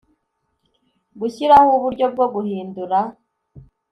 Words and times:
Gushyiraho 1.19 1.69
uburyo 1.77 2.05
bwo 2.13 2.25
guhindura 2.33 2.99